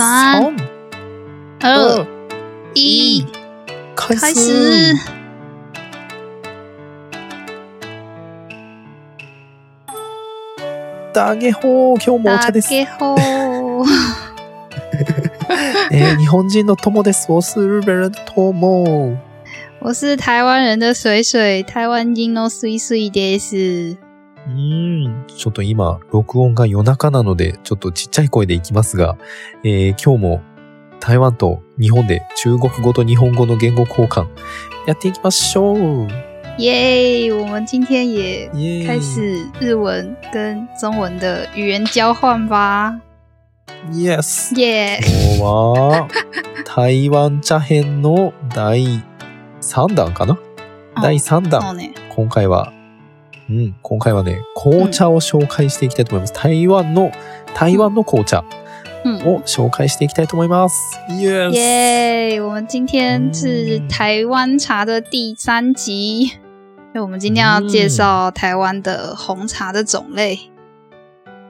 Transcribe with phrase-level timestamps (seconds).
[0.00, 0.56] 三、
[1.60, 2.06] 二、
[2.72, 3.22] 一，
[3.94, 4.96] 开开始。
[11.12, 11.60] 大家好、
[11.98, 12.70] 今日もお茶です。
[12.70, 13.14] 大家好，
[15.92, 17.30] えー日本人の友です。
[17.30, 19.18] 我是日本人的友。
[19.80, 23.98] 我是台湾人的水水，台湾人の水水です。
[24.54, 29.16] うーん、ちょっと今、録音が夜中なので、ちょっとちっちゃい声でいきますが、
[29.64, 30.42] えー今日も
[31.00, 34.28] 台湾と日本で中国語と日本語の言語交換
[34.86, 36.30] やっていきましょう。
[36.58, 37.32] 耶！
[37.32, 38.50] 我们今天也
[38.86, 43.00] 开始日文跟中文的语言交换吧。
[43.90, 44.52] Yes!
[44.56, 44.98] 耶！
[45.00, 46.08] 今日は
[46.66, 49.02] 台湾茶編の第
[49.62, 50.38] 3弾かな、
[51.02, 51.62] 第3弾。
[52.10, 52.72] 今回は、
[53.50, 56.32] うん、今回はね、紅茶を紹介していきたいと思います。
[56.32, 57.10] 台湾の、
[57.52, 58.44] 台湾の紅茶
[59.04, 60.76] 嗯，を紹介していきたいと思います。
[61.08, 61.50] Yes!
[61.50, 62.40] 耶！
[62.40, 66.38] 我们今天是嗯台湾茶的第三集，
[66.94, 70.38] 我们今天要介绍台湾的红茶的种类。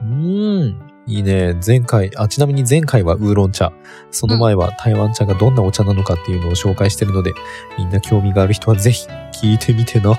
[0.01, 1.55] うん、いいね。
[1.63, 3.71] 前回、あ、ちなみに前回はウーロン茶。
[4.09, 7.33] その前は台湾茶がどんなお茶なのかっていうのを紹介してるので、
[7.77, 10.17] みんな興味がある人はぜひ聞いてみてな。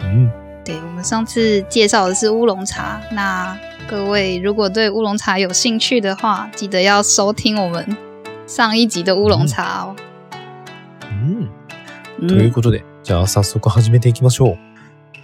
[0.00, 0.32] うん。
[0.69, 3.57] 对，我们上次介绍的是乌龙茶，那
[3.87, 7.95] 各位如果对乌龙茶有兴趣的话，记得要收听我们
[8.47, 9.95] 上一集的乌龙茶哦。
[11.11, 12.27] うん。
[12.27, 14.57] ということで、じゃあ早速始めていきましょう。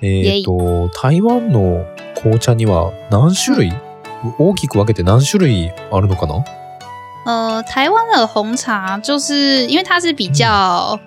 [0.02, 3.74] えっ、と、台湾の紅茶には何種類、
[4.38, 6.44] 大きく分けて何種類あるのかな
[7.24, 11.00] 呃，台湾的红茶就是因为它是比较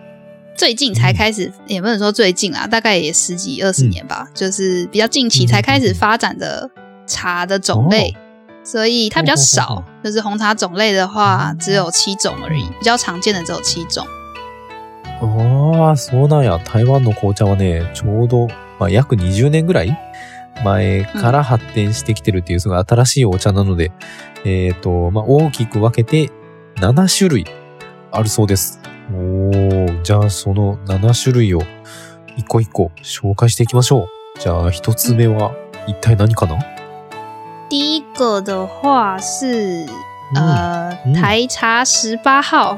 [0.59, 6.69] 最近才开始，也不能说最近啊，大概也十几二十年吧，就是比较近期才开始发展的
[7.07, 8.13] 茶的种类，
[8.61, 9.81] 所以它比较少。
[10.03, 14.05] 就是红茶种类的话，只有七种而已，比较常见的只有七种。
[15.21, 16.59] ああ、そうなんや。
[16.65, 19.97] 台湾の紅茶はね、ちょうど、まあ、約20年ぐらい
[20.65, 23.93] 前から発展してきてるっていう、すごい新しいお茶なので、
[24.43, 26.29] えっ、と、まあ、大きく分けて
[26.81, 27.45] 7種類
[28.11, 28.81] あるそうです。
[29.11, 31.61] おー、じゃあその7種類を
[32.37, 34.39] 一個一個紹介していきましょう。
[34.39, 35.51] じゃあ一つ目は
[35.87, 36.57] 一体何かな？
[37.69, 39.85] 第一个的话是
[40.35, 42.77] 呃、嗯台茶十八号，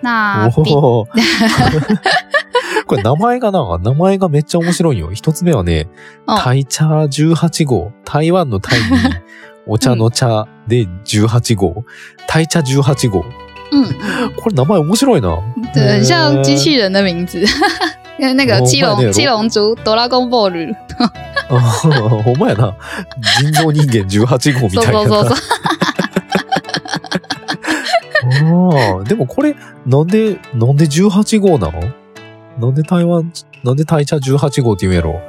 [0.00, 1.08] 那比おー
[2.86, 5.10] これ名前がな、名前がめっちゃ面白いよ。
[5.12, 5.88] 一つ目はね、
[6.26, 7.92] 哦台茶18号。
[8.04, 8.86] 台湾の台に
[9.66, 11.84] お茶の茶で18号。
[12.28, 13.24] 台茶18号。
[13.72, 15.38] 嗯嗯，これ名前面白いな。
[15.72, 17.44] 对，很像机器人的名字，
[18.18, 20.74] 那个哦七龙七龙珠哆啦 A 梦
[21.50, 21.58] あ
[22.22, 22.74] ほんまやな。
[23.40, 24.92] 人造人間18号みたいな。
[24.92, 25.36] そうそうそう。
[28.24, 29.54] ああ、でもこれ、
[29.86, 31.92] なんで、なんで18号なの？
[32.58, 33.30] なんで台湾、
[33.62, 35.20] なんで台茶18号って言うんやろ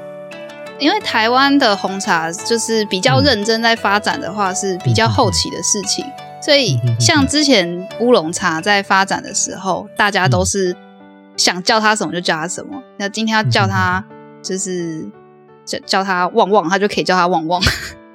[0.79, 6.05] 因为台湾的红茶就是比较认真在发展的话，是比较后期的事情，
[6.45, 10.77] 所以像之前乌龙茶在发展的时候，大家都是
[11.35, 12.83] 想叫它什么就叫它什么。
[12.99, 14.05] 那今天要叫它
[14.43, 15.09] 就是
[15.65, 17.59] 叫叫它旺旺，它就可以叫它旺旺。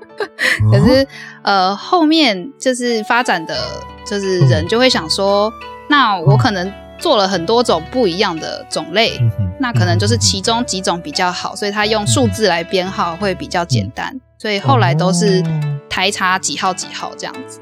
[0.71, 1.05] 可是
[1.43, 3.59] 呃，后面就是发展的，
[4.07, 5.53] 就是人就会想说，
[5.89, 9.19] 那我可能做了很多种不一样的种类，
[9.59, 15.43] 那可能就是其中几种比较好，所以它用数字来编号会比较简单，所以后来都是
[15.89, 17.61] 台茶几号几号这样子。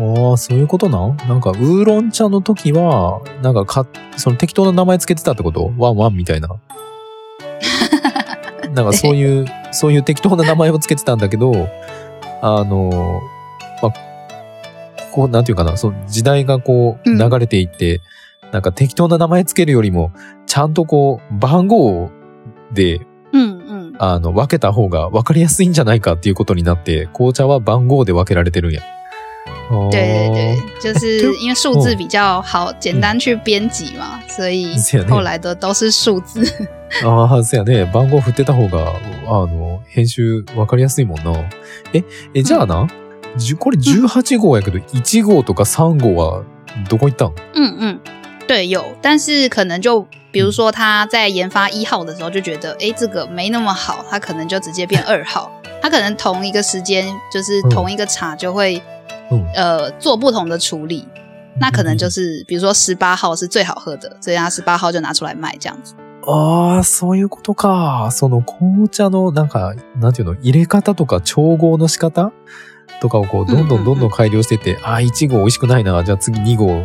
[0.00, 1.16] ああ、そういうことなん？
[1.16, 3.86] なんか、ウーロン茶の時は、なんかか、
[4.16, 5.72] その適当な名前つけてたってこと？
[5.76, 6.48] ワンワンみたいな。
[8.74, 11.68] なんかそういう、そういう適当な名前をつけてたんだけど、
[12.42, 13.20] あの、
[13.82, 13.92] まあ、
[15.10, 17.18] こう、なんていうかな、その時代がこう、うん。
[17.18, 18.00] 流れていって、
[18.52, 20.12] なんか適当な名前つけるよりも、
[20.46, 22.10] ちゃんとこう、番号
[22.72, 23.00] で、
[23.98, 28.80] あの、分けた方が分かりやすいんじゃないかっていうことになって、紅茶は番号で分けられてるんや。
[29.89, 36.43] 对对对あ，就是因为数字比较好简单去编辑嘛，所以是啊那个后来的都是数字。
[36.43, 36.67] ー
[37.03, 37.91] ああ、そうやね。
[37.91, 38.93] 番号振ってた方が、
[39.25, 41.33] あの、編集分かりやすいもんな。
[41.91, 42.03] え、
[42.35, 42.87] え、じゃあな、
[43.35, 46.43] じゅこれ18号やけど、1号とか3号は
[46.87, 47.99] どこ行ったん嗯嗯，
[48.47, 55.51] 对，有，但是可能就比如说他在研发一号的时候就觉得，哎，这个没那么好，他可能就直接变二号。
[55.81, 58.79] 他可能同一个时间就是同一个茶就会、
[59.30, 61.06] 嗯呃做不同的处理，
[61.60, 65.94] 那可能就是比如说十八号是最好喝的，所以他十八号就拿出来卖这样子。
[66.26, 68.10] ああ、そういうことか。
[68.10, 72.32] その紅茶の、なんか、なんていうの、入れ方とか調合の仕方
[73.00, 76.84] とかをこう、どんどんどんどん改良してって、あ、1号美味しくないな、じゃあ次2号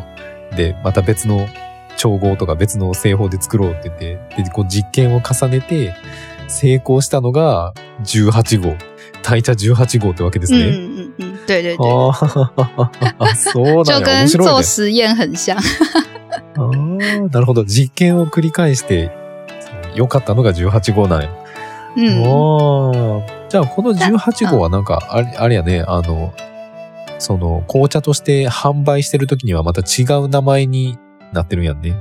[0.56, 1.50] で、また別の
[1.98, 5.94] 調合とか別の製法で作ろうって言って、で、こう実験を重ねて、
[6.48, 7.74] 成功したのが
[8.06, 8.78] 18号。
[9.24, 10.72] 大茶18号ってわけですね。
[11.45, 12.10] 对对对，あ
[13.19, 14.54] あ、 そうなん就跟白いね。
[14.54, 15.56] 做实验很像。
[15.56, 15.60] あ
[16.57, 16.68] あ、
[17.31, 17.66] なるほど。
[17.66, 19.12] 実験を繰り返して、
[19.95, 21.30] 良かったのが18号なんや。
[21.95, 23.48] 嗯，ああ。
[23.50, 26.34] じゃあ、この18号はなんか、あれ、あれやね、あの、
[27.19, 30.98] その、紅茶として販売してる時にはまた違う名前に
[31.31, 31.95] なってるんやんね。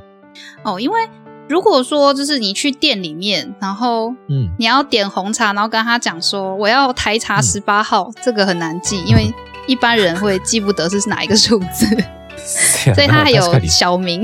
[0.65, 1.09] 哦，因为
[1.52, 4.52] 如果说就是你去店里面，然后うん。
[4.58, 9.34] 你要点红茶，然后跟他讲说我要台茶嗯十八号，这个很难记，因为
[9.68, 11.86] 一般人会记不得是哪一个数字，
[12.38, 13.68] せや所以它な、还有確かに。
[13.68, 14.24] 小名。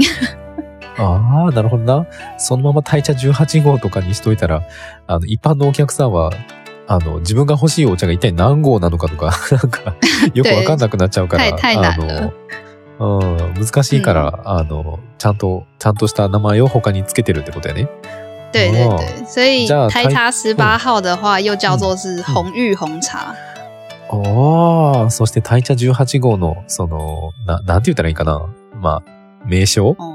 [0.96, 2.06] ああ、なるほどな。
[2.38, 4.62] そのまま大茶18号とかにしといたら、
[5.08, 6.30] あの、一般のお客さんは、
[6.88, 9.96] あの、自分が欲しいお茶が一体何号なのかとか、 なんか、
[10.36, 12.34] よくわかんなくなっちゃうから、太太難了あの、
[12.99, 17.83] うん、難しいから、あの、ちゃんと、ちゃんとした名前を他につけてるってことやね。
[17.85, 23.35] 哦对对对，所以台台茶十八号的话，又叫做是红玉红茶。
[24.11, 28.47] ああ、そして大茶18号の、その、な、なんて言ったらいいかな。
[28.81, 29.95] まあ、名称？
[29.99, 30.15] 哦，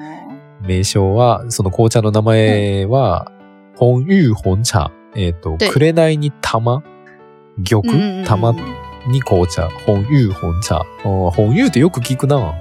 [0.62, 3.32] 名称は、その紅茶の名前は、
[3.76, 4.92] 本湯本茶。
[5.16, 6.82] えっ、と、对紅に玉？
[7.64, 8.26] 玉？
[8.26, 9.70] 玉嗯に紅茶？
[9.86, 10.82] 本湯本茶？
[11.06, 12.56] 哦本湯ってよく聞くな。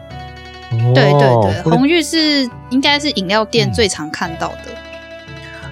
[0.95, 4.71] 对对对，红玉是应该是饮料店嗯最常看到的。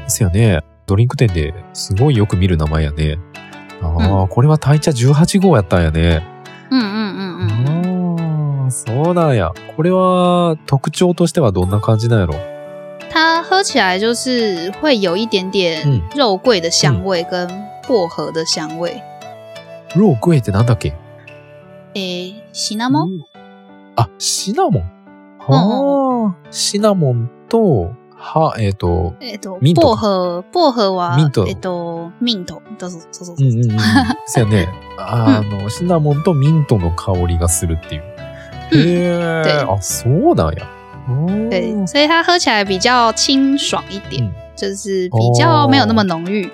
[0.05, 0.61] ですよね。
[0.87, 3.17] ドリンク店ですごいよく見る名前やね。
[3.83, 6.23] ああ、これは大茶18号やったんやね。
[6.71, 9.53] 嗯嗯嗯嗯，ああ、そうなんや。
[9.77, 12.35] これは特徴としてはどんな感じなんやろ？
[13.13, 17.49] 它喝起来就是会有一点点嗯肉桂的香味跟
[17.89, 19.01] 薄荷的香味。
[19.97, 20.93] ロークエってなんだっけ？
[21.95, 23.21] 诶，シナモン？
[24.01, 24.83] あ、シナモン。
[25.39, 29.93] はあ、シナモンと、は、えっ、と、えっとミント。
[29.95, 31.47] 薄荷薄荷はミント。
[31.49, 32.63] えっとミント。
[32.79, 33.49] どうぞそうそううそう。
[33.49, 33.79] んうんうん。
[34.27, 34.69] そうやね。
[34.99, 38.03] あの、シナモンとミントの香りがするっていう。
[38.03, 40.67] へ对え、あ、そうなんや。
[41.51, 46.49] 对，所以它喝起来比较清爽一点，嗯就是比较没有那么浓郁。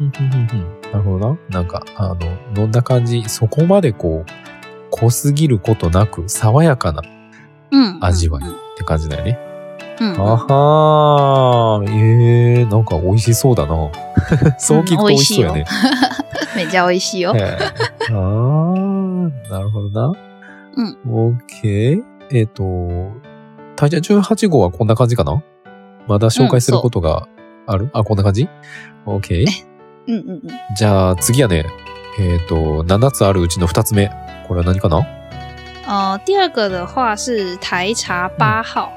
[0.00, 0.04] う。
[0.04, 0.22] んう。
[0.22, 0.36] んう。
[0.36, 0.54] んう。
[0.54, 1.38] んなるほどな。
[1.50, 2.16] なんか、あの、
[2.56, 4.47] 飲んだ感じ、そこまでこう、
[4.90, 7.02] 濃すぎることなく、爽やかな
[8.00, 9.38] 味わい嗯て感じだよね。
[10.00, 13.90] 嗯あはー、ええー、なんか美味しそうだな。
[14.58, 15.64] そう聞くと美味しそうやね。
[16.56, 17.32] 美味美味しいよ。
[17.34, 20.12] あー、なるほどな。
[20.76, 20.98] うん。
[21.10, 22.02] オッケー。
[22.30, 22.62] えっ、と、
[23.76, 25.42] 大茶18号はこんな感じかな？
[26.06, 27.26] まだ紹介することが
[27.66, 28.48] ある、あ、こんな感じ？
[29.04, 29.46] オッケー。
[30.06, 31.66] 嗯嗯嗯，じゃあ次はね、
[32.20, 34.10] えっ、と、7つあるうちの2つ目。
[34.48, 35.06] これは何かな
[35.86, 38.88] 呃，第二个的话是台茶八号。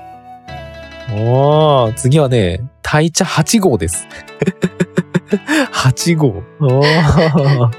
[1.13, 4.07] おー、次はね、大茶8号です。
[5.71, 6.43] 8号。
[6.59, 7.69] おー。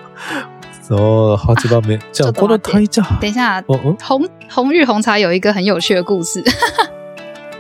[0.83, 1.99] そう、8番目。
[2.13, 6.43] じゃあ、この大茶、等一下，红红玉红茶有一个很有趣的故事。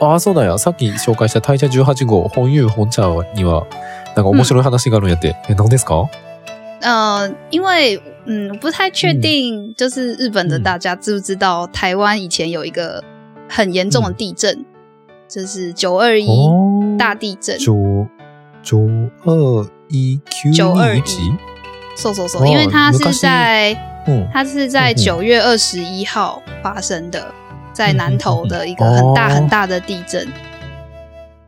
[0.01, 0.59] ああ、そうだよ。
[0.59, 3.03] さっき紹介した大茶18号、本湯本茶
[3.35, 3.67] には、
[4.17, 5.37] なんか面白い話があるんやって。
[5.49, 6.09] え、何ですか？
[6.82, 13.04] 呃，因为嗯，我不太确定，就是日本的大家知不知道，台湾以前有一个
[13.50, 14.66] 很严重的地震，
[15.28, 17.60] 就是九二一おー大地震。
[17.60, 17.76] 上、
[18.64, 20.20] 上二一
[20.54, 23.74] 九二一嗖嗖嗖，哦因为它是昔在
[24.06, 24.28] うん。
[24.32, 27.34] 它是在嗯嗯九月二十一号发生的，
[27.74, 30.28] 在嗯南投的一个嗯很大哦很大的地震。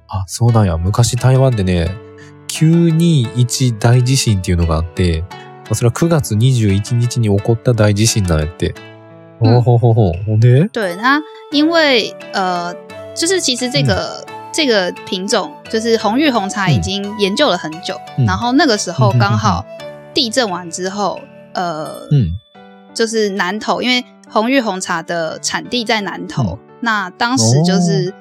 [0.07, 0.75] あ、そうなんや。
[0.91, 1.87] 昔台湾でね、
[2.54, 5.24] 921大地震っていうのがあって、
[5.64, 8.74] まあそれは9月21日に起こった大地震なんやって。
[9.40, 10.24] うんほうほうほうほう。
[10.24, 10.68] ほんで？
[10.70, 11.20] 对它，
[11.50, 12.72] 因为呃，
[13.16, 19.66] 就是其实这个、这个品种就是红玉红茶已经研究了很久，嗯然后那个时候刚好
[20.14, 21.20] 地震完之后，
[21.54, 22.34] 呃，うん。
[22.94, 28.14] 就是南投，因为红玉红茶的产地在南投，嗯那当时就是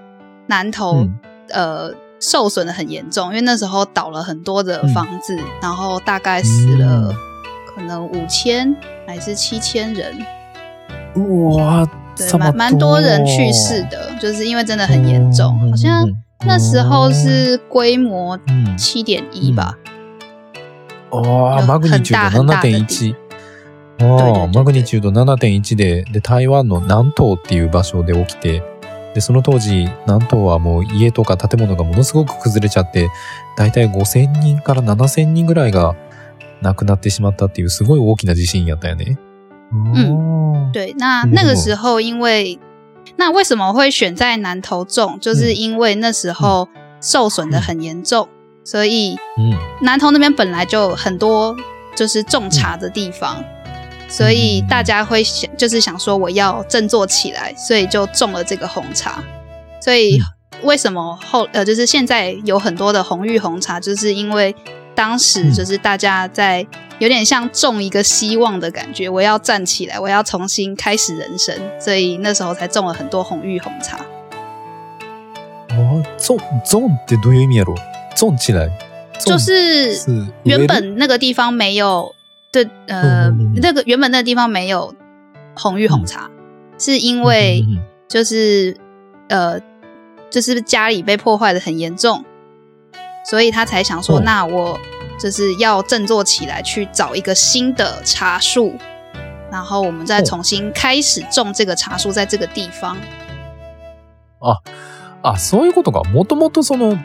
[0.47, 1.19] 南投、うん。
[1.49, 1.91] 呃
[2.22, 7.14] 受损的很严重，因为那时候倒了很多的嗯房子，然后大概死了嗯
[7.74, 8.74] 可能五千
[9.06, 10.12] 还是七千人，
[11.14, 16.08] うわ对，这么蛮蛮多人多去世的，就是因为真的很严重，好像
[16.44, 18.76] 那时候是规模うん。
[18.76, 19.74] 七点一吧，
[21.10, 23.14] ああ、マグニチュード很大很大的7.1。
[23.98, 28.62] 对对ああ、对マグニチュード7.1で、で、台湾の南東っていう場所で起きて、
[29.13, 33.09] で、その当時、南東はもう家とか建物がものすごく崩れちゃって、
[33.57, 35.95] だいたい5000人から7000人ぐらいが
[36.61, 39.17] 亡くなってしまったっていうすごい大きな地震やったよね。
[39.71, 40.69] 哦。
[40.73, 42.59] 对，那嗯那个时候因为
[43.17, 45.19] 那为什么会选在南投种？
[45.19, 46.67] 就是因为那时候
[47.01, 48.27] 受损的很严重，
[48.63, 51.55] 所以嗯南投那边本来就很多
[51.95, 53.43] 就是种茶的地方，
[54.12, 59.22] 所以大家会想就是想说我要振作起来，所以就种了这个红茶。
[59.80, 60.22] 所以嗯
[60.62, 64.54] 为什么后呃就是现在有很多的红玉红茶，就是因为
[64.94, 66.66] 当时嗯就是大家在
[66.98, 74.00] 有点像种一个希望的感觉，我要站起来，我要重新开始人生，所以那时候才种了很多红玉红茶。
[75.70, 77.76] 哦，ゾンゾンってどういう意味やろ？
[78.16, 78.68] ゾン起来，
[79.20, 82.16] 就ゾン是是植え原る本那个地方没有，
[82.52, 84.94] 对，呃，嗯嗯嗯那个原本那个地方没有
[85.54, 86.30] 红玉红茶，
[86.78, 88.76] 是因为嗯嗯嗯就是
[89.28, 89.60] 呃，
[90.30, 92.24] 就是家里被破坏的很严重，
[93.24, 94.78] 所以他才想说，哦那我
[95.18, 98.72] 就是要振作起来，去找一个新的茶树，
[99.50, 102.96] 然后我们再哦重新开始种这个茶树在这个地方。
[105.20, 106.02] あ、そういうことか。
[106.12, 106.96] もともとその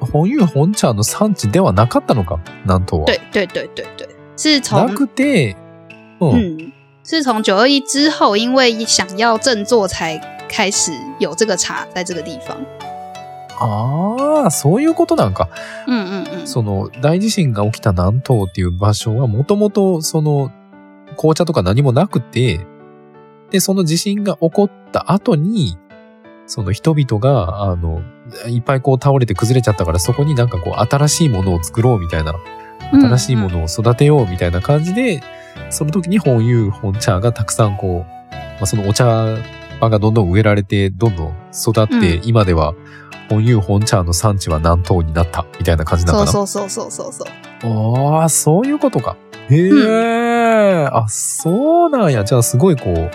[0.00, 3.06] 本湯本茶の産地ではなかったのか、南東は。
[3.06, 5.55] 对对对对对， 是从なくて、
[6.19, 6.31] うん。
[6.35, 6.71] 嗯，
[7.03, 10.17] 是从九二一之后，因为想要振作，才
[10.49, 12.57] 开始有这个茶在这个地方。
[13.59, 15.49] ああ、そういうことなんか。
[15.87, 20.51] 嗯嗯嗯，その大地震が起きた南東っていう場所はもともとその
[21.15, 22.65] 紅茶とか何もなくて、
[23.51, 25.77] で、その地震が起こった後に、
[26.47, 28.01] その人々が、あの、
[28.47, 32.35] いっぱいこう倒れて崩れちゃったからそこになんかこう新しいものを作ろうみたいな、嗯
[32.91, 35.21] 新しいものを育てようみたいな感じで、
[35.69, 39.37] その時に本湯本茶がたくさんこう、まあ、そのお茶
[39.79, 42.73] 葉がどんどん植えられて、どんどん育って、うん今では
[43.29, 46.31] 本湯本茶の産地は南東になったみたいな感じなのかな？
[46.31, 47.27] そうそうそうそうそう
[47.61, 48.17] そう。
[48.19, 49.15] ああ、そういうことか。
[49.49, 52.23] へえ、あ、そうなんや。
[52.23, 53.11] じゃあすごいこう、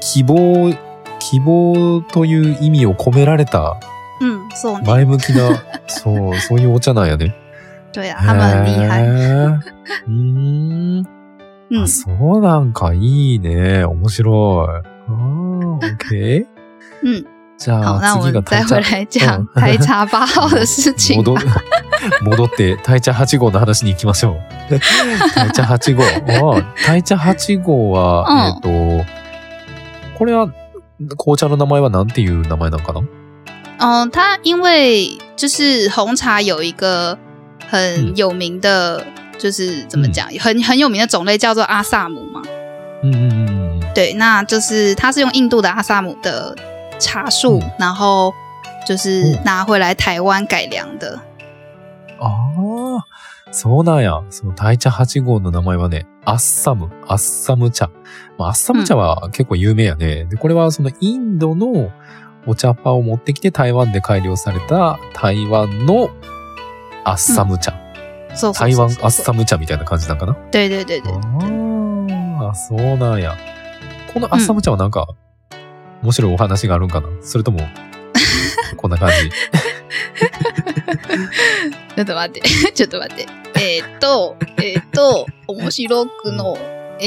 [0.00, 0.72] 希望、
[1.18, 3.78] 希望という意味を込められた
[4.20, 4.84] 嗯，そうね。
[4.86, 7.36] 前向きな、そう、そういうお茶なんやね。
[7.92, 9.02] 对啊，他们很厉害。
[9.02, 9.60] へー
[10.06, 11.06] うーん。
[11.86, 13.84] そうなんかいいね。
[13.84, 14.88] 面白い。
[15.08, 15.12] あー、
[15.76, 16.46] オッケー。
[17.04, 17.24] 嗯，
[17.58, 18.76] じゃ好，あ那我次が台茶。
[18.76, 21.62] 回来讲嗯台茶八号的事情戻吧。
[22.22, 24.78] 戻って、大茶8号の話に行きましょう。
[25.34, 26.02] 大茶8号。
[26.52, 29.06] ああ大茶8号は、うんえっ、と、
[30.18, 30.48] これは、
[31.16, 33.02] 紅茶の名前は何ていう名前なのかな？
[33.78, 37.16] 嗯，它因为就是红茶有一个
[37.72, 39.02] 很有名的，
[39.38, 42.42] 就是怎么讲，很很有名的种类叫做阿萨姆嘛。
[43.02, 43.94] うんうんうんうん。
[43.94, 46.54] 对，那就是它是用印度的阿萨姆的
[46.98, 48.34] 茶树，嗯然后
[48.86, 51.18] 就是嗯拿回来台湾改良的。
[52.20, 53.04] ああ、
[53.50, 54.22] そうなんや。
[54.28, 57.88] その大茶8号の名前はね、アッサム、アッサム茶。
[58.36, 60.26] まあ、アッサム茶は結構有名やね。
[60.26, 61.90] で、これはそのインドの
[62.46, 66.10] お茶葉を持ってきて台湾で改良された台湾の
[67.04, 67.72] アッサム茶。
[68.34, 70.34] そうそう台湾アッサム茶みたいな感じなんかな？
[70.50, 71.12] 对对对对，
[72.40, 73.36] ああ、そうなんや。
[74.12, 75.06] このアッサム茶はなんか、
[76.02, 77.08] 面白いお話があるんかな？
[77.22, 77.60] それとも、
[78.76, 79.30] こんな感じ？
[81.94, 83.26] ちょっと待って、 ちょっと待って。
[83.54, 86.56] えーっと、えーっと、面白くの、
[87.00, 87.04] え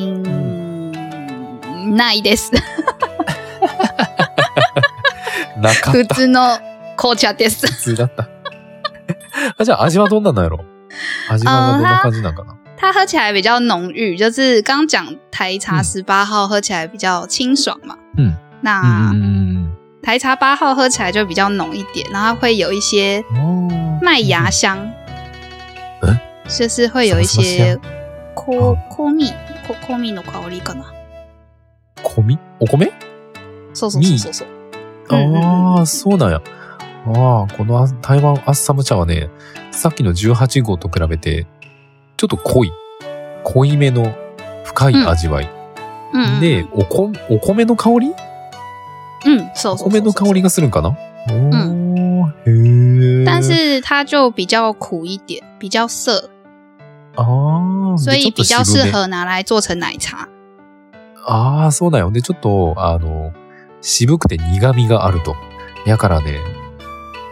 [0.00, 2.50] ー、ないです。
[5.56, 5.92] なかった。
[5.92, 6.58] 普通の
[6.96, 7.66] 紅茶です。
[7.66, 8.28] 普通だった。
[9.58, 10.64] あ、じゃあ味はどんなんなんやろ？
[11.28, 17.96] 味はどんな感じなんかな、它喝起来比较浓郁，就是刚讲台茶嗯十八号喝起来比较清爽嘛。
[18.16, 19.70] 嗯，那、うん
[20.02, 23.24] 台茶八号喝起来就比较浓一点，然后它会有一些。
[24.02, 24.76] 麦芽香，
[26.02, 26.18] 嗯。
[26.46, 27.80] 就是会有一些什
[28.34, 29.32] ココミ
[29.66, 30.84] ココミの香りかな。
[32.02, 32.92] 米お米？
[33.72, 34.48] そうそうそうそう。
[35.08, 36.42] ああ、そうなんや。
[37.06, 39.28] ああ、この台湾アッサム茶はね、
[39.70, 41.46] さっきの18号と比べて、
[42.16, 42.70] ちょっと濃い、
[43.42, 44.14] 濃いめの
[44.64, 45.50] 深い味わい。
[46.14, 48.14] 嗯，で、おこ、お米の香り？
[49.26, 50.96] 嗯，そうおそう米の香りがするんかな？
[51.28, 53.24] おー、へえ。
[53.24, 56.30] 但是它就比较苦一点，比较涩，
[57.16, 60.28] ああ、所以比较适合拿来做成奶茶。
[61.26, 62.10] ああ、そうだよ。
[62.10, 63.32] で、ちょっと、あの、
[63.80, 65.34] 渋くて苦味があると。
[65.86, 66.38] やからね、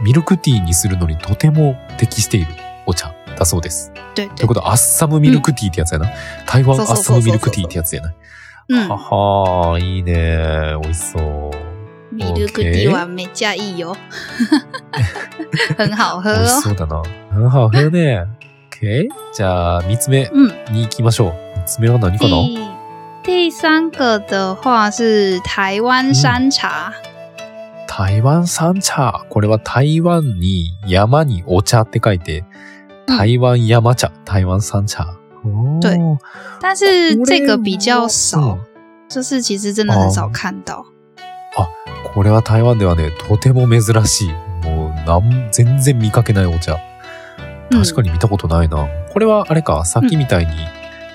[0.03, 2.49] ミルクティーにするのにとても適している
[2.87, 3.93] お茶だそうです。
[4.15, 6.11] ということは、アッサムミルクティーってやつやな。
[6.47, 8.13] 台湾アッサムミルクティーってやつやな。
[8.69, 10.77] 嗯は，はー、いいね。
[10.83, 12.15] 美味しそう。
[12.15, 13.97] ミルクティーはめっちゃいいよ，
[15.79, 16.61] 很好喝美味し哦。
[16.61, 17.03] そうだな。
[17.35, 18.27] うん、はへね。
[18.71, 19.09] OK?
[19.35, 21.59] じゃあ、三つ目嗯，に行きましょう。
[21.59, 22.31] 三つ目は何かな？
[23.25, 26.93] 第第三个的话是台湾山茶，
[27.95, 29.27] 台湾山茶。
[29.29, 32.43] これは台湾に山にお茶って書いて、
[33.07, 35.05] 台湾山茶、台湾山茶。
[35.45, 35.99] 哦对
[36.61, 38.59] 但是这个比较う少ん，
[39.11, 40.87] 就是其实真的很少看到。
[42.15, 44.29] これは台湾ではね、とても珍しい。
[44.67, 46.79] もう、なん、全然見かけないお茶。
[47.71, 48.87] 嗯確かに見たことないな。
[49.13, 50.53] これはあれか、さっきみたいに、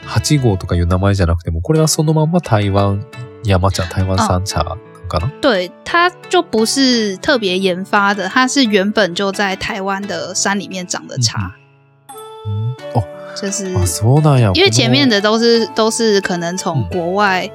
[0.07, 3.03] 8号とかいう名前じゃなくても、これはそのまんま台湾
[3.43, 4.77] 山茶、台湾山茶
[5.08, 11.52] かな、对，它就不是特别研发的，它是原本就在台湾的山里面长的茶，
[12.46, 14.52] うんあ、就是あ、そうなんや。
[14.54, 17.50] 因为前面的、的都是都是可能从嗯国外、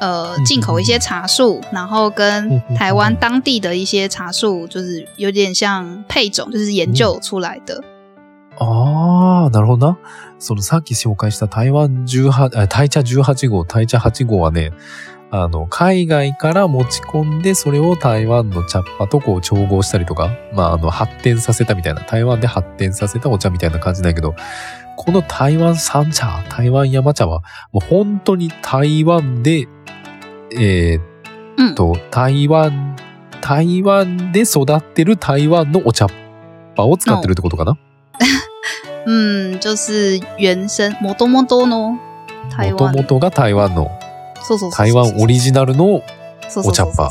[0.00, 7.82] 呃嗯进口一些茶树，然后跟嗯嗯台湾当地的一些茶树，就是有点像配种，就是研究出来的。
[8.58, 9.96] ああ、なるほどな。
[10.38, 14.72] そのさっき紹介した台湾18、あ台茶18号、台茶8号はね、
[15.33, 24.35] あの、海外から持ち込んで、それを台湾の茶っ葉とこう調合したりとか、まあ、あの、発展させたみたいな、台湾で発展させたお茶みたいな感じだけど、
[24.97, 29.67] この台湾山茶、台湾山茶は、もう本当に台湾で、
[30.53, 31.01] えーっ
[31.57, 32.97] 嗯，と、台湾、
[33.39, 36.09] 台湾で育ってる台湾のお茶っ
[36.75, 37.77] 葉を使ってるってことかな？
[39.07, 41.97] 嗯， 就是原生摩多摩多呢，
[42.49, 42.95] 台もと湾。
[42.95, 43.89] もとが台湾の、
[44.43, 46.01] そうそうそうそう台湾オリジナルの
[46.63, 47.09] お茶っ葉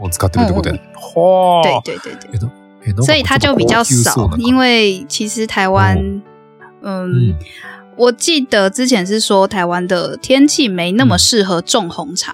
[0.00, 0.80] を使ってるってことやね。
[0.94, 1.82] は对あ。
[1.82, 2.30] 对对对。
[2.32, 2.52] えな
[2.84, 5.96] えなんか所以它就比较少因为其实台湾，
[6.82, 7.34] 嗯，嗯
[7.96, 12.32] 我记得之前是说台湾的天气没那么适合种红茶，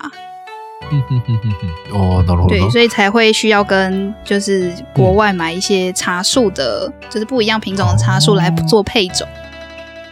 [0.91, 2.71] ふんふんふんふんふんああ、なるほど对，な。
[2.71, 9.27] 所以才会需要跟就是国外买一些茶树的，就是不一样品种的茶树来做配种。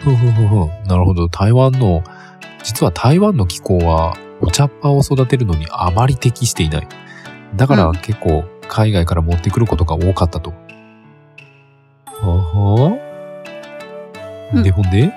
[0.03, 1.29] ふんふんふんふんなるほど。
[1.29, 2.03] 台湾の、
[2.63, 6.89] 実は台湾の気候はお茶っ葉を育てるのにあまり適していない。
[7.57, 10.53] だからうん結構海外から持ってくることが多かったと。
[12.21, 12.99] はは
[14.53, 15.13] うんで、ほんで？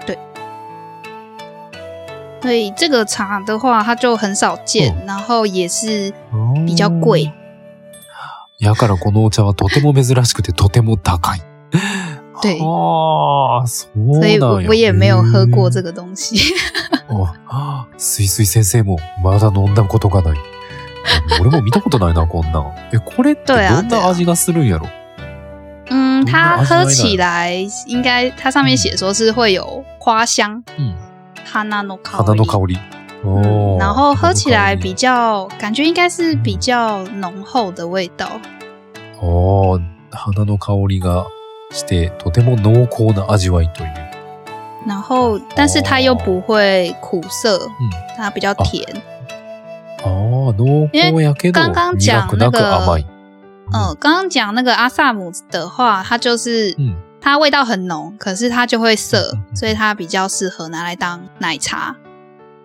[2.41, 6.13] 所以这个茶的话，它就很少见，然后也是
[6.65, 7.31] 比较贵。
[8.59, 11.41] やからこのお茶はとても珍しくてとても高い。
[12.43, 14.37] 对ああ、そう所以。
[14.39, 15.83] 我我也没有喝过这个。
[15.83, 16.35] 个东西。
[17.49, 20.37] あすいすい先生もまだ飲んだことがない。
[21.39, 22.73] 俺も見たことないな、こんなん。
[22.93, 24.87] え、これってどんな味がするんやろ？
[25.89, 30.95] 嗯，它嗯喝起来应该它上面写说是会有花香，うん。
[31.45, 32.77] 哈娜诺卡花の香り。
[32.77, 38.25] 嗯哦，然后喝起来比花较感觉应该是比较浓厚的味道。
[38.25, 38.39] の
[39.19, 39.19] 香り。
[39.21, 39.79] 哦、
[40.11, 41.25] 花の香りが
[41.73, 43.89] して、とても濃厚な味わいという。
[44.85, 47.91] 然后，但是它又不会苦涩，うん。
[48.17, 48.85] 它比较甜。
[50.03, 53.05] ああ、濃厚やけど、刚刚苦讲那个。
[53.73, 56.95] 嗯，刚刚讲那个阿萨姆的话，它就是うん。
[57.21, 61.95] 它味道很浓，可是它就会涩嗯嗯，嗯所以它比较适合拿来当奶茶。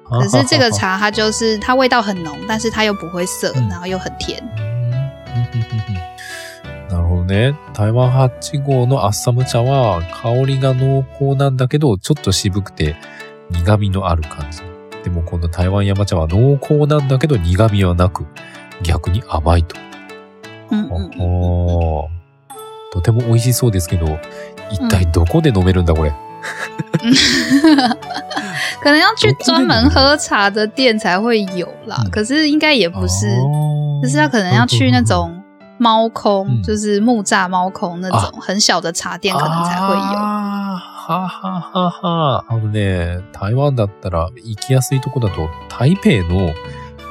[0.05, 4.43] 可可是这个茶它就是它味道很浓，但是它又不会涩，嗯然后又很甜。
[5.33, 5.98] なるほど
[7.29, 7.55] ね。
[7.75, 12.97] 台湾8号のアッサム茶は香りが濃厚なんだけど、ちょっと渋くて
[13.51, 14.63] 苦味のある感じ。
[15.05, 18.27] でもこの台湾山茶は濃厚なんだけど苦味はなく、
[18.83, 19.77] 逆に甘いと。
[20.73, 22.09] おー
[22.93, 24.19] とても美味しそうですけど、
[24.73, 26.13] 一体どこで飲めるんだこれ？
[28.81, 32.01] 可能要去专门喝茶的店才会有啦。
[32.05, 35.38] 嗯可是应该也不是，哦就是他可能要去那种
[35.79, 40.19] 猫空，嗯就是木栅猫空那种很小的茶店，可能才会有。
[41.09, 42.45] はははは。
[42.49, 46.53] あのね、台湾だったら行きやすいとこだと、台北の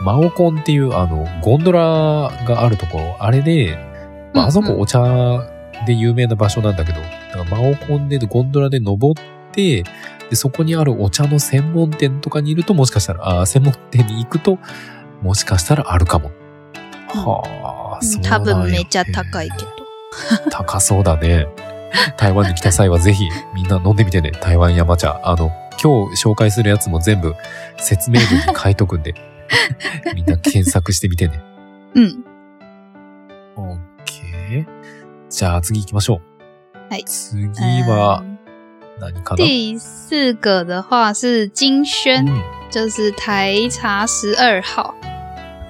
[0.04, 1.80] マオコンっていうあの、ゴンドラ
[2.46, 3.78] があるところ、あれで、
[4.34, 5.02] まあ、あそこお茶
[5.88, 9.84] で有名な場所なんだけど、だからマオコンでゴンドラで登って、
[10.30, 14.60] で、そこにあるお茶の専門店とかにいると、もしかしたら、あー専門店に行くと、
[15.24, 16.30] もしかしたらあるかも。
[17.08, 19.72] はあ、そう多なんや分めっちゃ高いけど。
[20.52, 21.48] 高そうだね。
[22.18, 24.32] 台湾に来た際はぜひみんな飲んでみてね。
[24.32, 25.20] 台湾山茶。
[25.24, 27.34] あの、今日紹介するやつも全部
[27.78, 29.14] 説明文に書いとくんで。
[30.14, 31.40] みんな検索してみてね。
[31.96, 32.24] 嗯
[33.56, 34.66] ，OK。
[35.30, 36.22] じゃあ次行きましょう。
[36.90, 37.48] はい次
[37.84, 38.38] は嗯
[39.00, 42.42] 何かな、第四个的话是金萱，うん
[42.72, 44.94] 就是台茶十二号。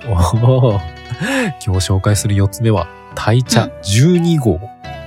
[0.07, 0.15] お
[0.79, 0.96] ー
[1.65, 4.59] 今日紹介する4つ目は、台茶12号。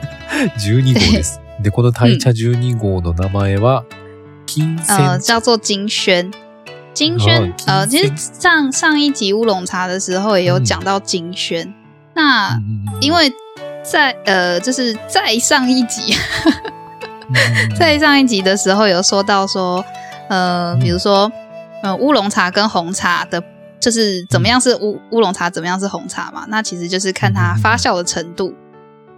[0.59, 1.41] 12号です。
[1.63, 3.85] で、この台茶12号の名前は、
[4.47, 5.39] 金呃，銭茶。
[5.39, 6.31] 叫做金萱。
[6.93, 11.73] 金萱哦呃，其金实上上一集乌龙茶的时候也有讲到金萱，
[12.15, 13.33] 那嗯因为
[13.85, 16.13] 在呃，就是在上一集，
[17.29, 19.85] 嗯在上一集的时候有说到说，
[20.29, 21.31] 呃，嗯比如说，
[21.85, 23.41] 呃，乌龙茶跟红茶的，
[23.81, 26.45] 就是怎么样是乌乌龙茶，怎么样是红茶嘛？
[26.49, 28.55] 那其实就是看它发酵的程度。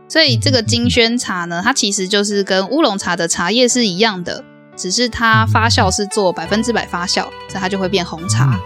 [0.09, 4.45] 所以这个金萱茶呢，它其实就是跟乌龙茶的茶叶是一样的，
[4.77, 8.57] 只是它发酵是做百分之百发酵，那它就会变红茶。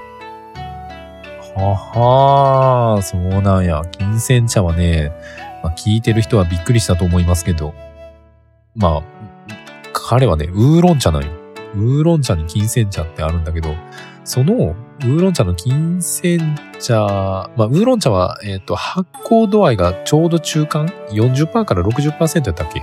[1.57, 3.83] 哦，そうなんや。
[3.93, 5.11] 金萱茶はね、
[5.63, 7.73] まあ聴いてる人はびっくりしたと思いますけど、
[8.75, 9.03] まあ
[9.95, 11.33] 彼はね、ウーロン茶ないよ。
[11.75, 13.75] ウーロン茶に金萱茶ってあるんだけど。
[14.27, 16.95] そのウーロン茶の金銭茶、
[17.57, 22.83] まあ、ウーロン茶は、えっ、と、発酵度合いがちょうど中間 ?40% から60%やったっけ？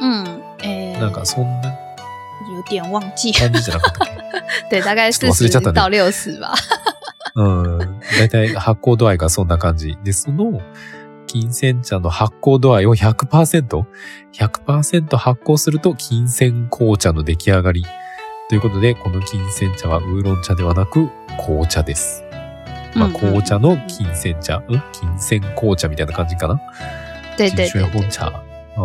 [0.00, 0.24] 嗯，
[0.62, 1.74] 诶、なんかそんな
[2.50, 4.18] 有点忘记，感じじゃなかったっけ？
[4.80, 6.54] 对，大概ちょっ四十と忘れちゃったね到六十吧。
[7.36, 7.78] うん。
[8.18, 9.98] だいたい発酵度合いがそんな感じ。
[10.02, 10.60] で、その、
[11.26, 13.84] 金銭茶の発酵度合いを100%、
[14.32, 17.84] 100%発酵すると金銭紅茶の出来上がり。
[18.48, 21.10] ということで、この金銭茶はウーロン茶ではなく
[21.44, 22.24] 紅茶です。
[22.94, 24.82] まあ、嗯紅茶の金銭茶、うん？
[24.92, 26.58] 金銭紅茶みたいな感じかな？
[27.36, 28.32] 对对金对对萱紅茶。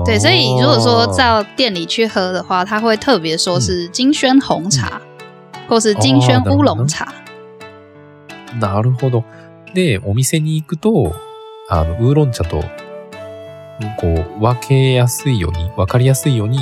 [0.06, 5.00] 对，所以如果说哦到店里去喝的话，他会特别说是金萱红茶，
[5.70, 7.08] 或是金萱乌龙茶。
[8.60, 9.24] なるほど。
[9.74, 11.16] で、お店に行くと、
[11.70, 12.62] あの、ウーロン茶と、
[13.98, 16.60] こう、分けやすいように、分かりやすいように、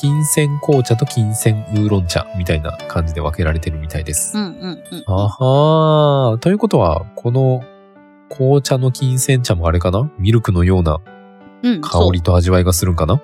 [0.00, 4.38] 金銭紅茶と金銭ウーロン茶みたいな感じで分けられてるみたいです。
[4.38, 6.38] 嗯嗯嗯，あはー。
[6.38, 7.60] ということは、この
[8.30, 10.10] 紅茶の金銭茶もあれかな？
[10.18, 11.00] ミルクのような
[11.62, 13.20] 嗯，香错りと味わいがするんかな？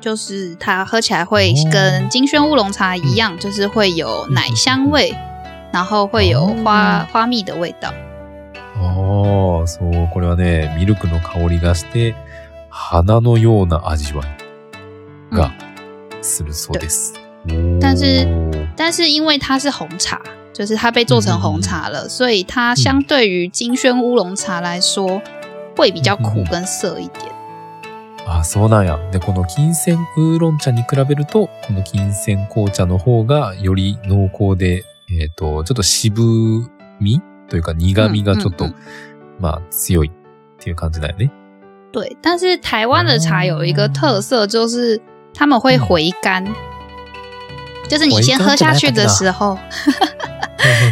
[0.00, 5.14] 就是它喝起来会跟金萱乌龙茶一样，就是会有奶香味，
[5.72, 7.06] 然后会有花哦。
[7.12, 7.88] 花蜜的味道。
[8.78, 12.14] ああ、そう、これはね、ミルクの香りがして、
[12.70, 14.26] 花のような味わい
[15.34, 15.50] が
[16.26, 17.14] するそうです。
[17.80, 18.26] 但是
[18.76, 20.20] 但是因为它是红茶，
[20.52, 25.22] 就是它被做成红茶了，所以它相对于金萱乌龙茶来说，
[25.76, 27.32] 会比较苦跟涩一点。
[28.26, 28.98] あ、そうなんや。
[29.12, 38.68] で、この金銭ウーロン茶に比べると、この金銭紅茶の方がより濃厚で、えっ、と、ちょっと渋みというか苦味がちょっと、
[39.38, 40.12] まあ強いっ
[40.58, 41.30] ていう感じだよね。
[41.92, 45.00] 对，但是台湾的茶有一个特色，就是
[45.36, 46.44] 他们会回甘，
[47.88, 49.58] 就是你先喝下去的时候，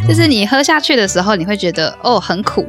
[0.07, 2.67] 就是你喝下去的时候，你会觉得哦很苦，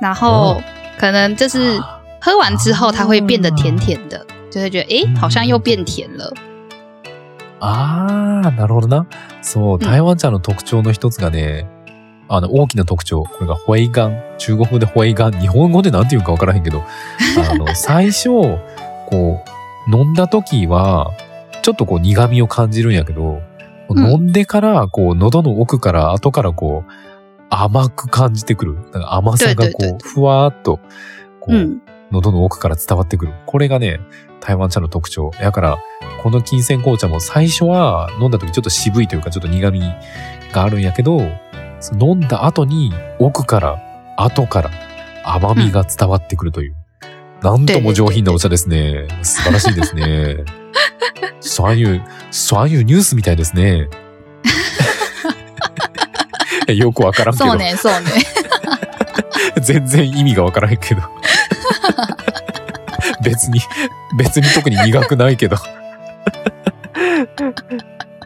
[0.00, 0.62] 然后哦
[0.98, 1.80] 可能就是
[2.20, 6.32] 喝完之后，它会变得甜甜的，就会觉得诶好像又变甜了。
[7.60, 9.04] ああ、なるほどな。
[9.42, 11.66] そう、台湾茶の特徴の一つがね、
[12.28, 13.24] あの、大きな特徴。
[13.24, 14.16] これがホイガン。
[14.38, 15.40] 中国語でホイガン。
[15.40, 16.84] 日本語でなんて言うかわからへんけど、
[17.50, 18.28] あの、最初、
[19.08, 19.50] こう、
[19.90, 21.12] 飲んだ時は、
[21.62, 23.40] ちょっとこう苦味を感じるんやけど、
[23.88, 26.92] うん飲んでから、こう、喉の奥から後からこう、
[27.48, 28.78] 甘く感じてくる。
[28.92, 30.78] 甘さがこう、ふわーっと、
[31.40, 33.32] こう、嗯，喉の奥から伝わってくる。
[33.46, 33.98] これがね、
[34.40, 35.30] 台湾茶の特徴。
[35.40, 35.78] だから、
[36.22, 39.80] この金銭紅茶も最初は飲んだ時ちょっと渋いというかちょっと苦味
[40.52, 41.20] があるんやけど、
[41.98, 43.78] 飲んだ後に奥から、
[44.18, 44.70] 後から
[45.24, 46.76] 甘みが伝わってくるという。
[47.42, 49.06] なんとも上品なお茶ですね。
[49.22, 50.38] 素晴らしいですね。
[51.40, 53.88] そういう、そういうニュースみたいですね。
[56.74, 57.58] よくわからんけどそう。
[57.58, 58.10] ねそうね。
[59.62, 61.02] 全然意味がわからへんけど。
[63.22, 63.60] 別に、
[64.16, 65.56] 別に特に苦くないけど。